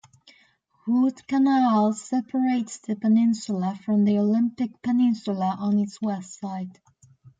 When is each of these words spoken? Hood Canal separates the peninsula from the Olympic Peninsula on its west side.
Hood 0.83 1.27
Canal 1.27 1.93
separates 1.93 2.79
the 2.79 2.95
peninsula 2.95 3.79
from 3.85 4.03
the 4.03 4.17
Olympic 4.17 4.81
Peninsula 4.81 5.57
on 5.59 5.77
its 5.77 6.01
west 6.01 6.39
side. 6.39 6.79